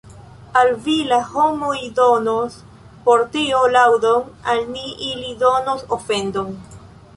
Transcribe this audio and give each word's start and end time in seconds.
Al 0.61 0.69
vi 0.85 0.95
la 1.09 1.19
homoj 1.33 1.73
donos 1.99 2.55
por 3.05 3.23
tio 3.37 3.61
laŭdon, 3.75 4.27
al 4.55 4.65
ni 4.73 4.89
ili 5.11 5.37
donos 5.47 5.87
ofendon. 6.01 6.53